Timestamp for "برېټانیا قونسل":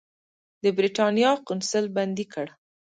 0.77-1.85